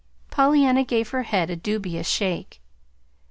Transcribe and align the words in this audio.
Pollyanna 0.31 0.83
gave 0.83 1.09
her 1.09 1.21
head 1.21 1.51
a 1.51 1.55
dubious 1.55 2.09
shake. 2.09 2.59